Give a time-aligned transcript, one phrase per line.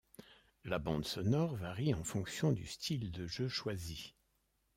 [0.63, 4.15] La bande sonore varie en fonction du style de jeu choisi.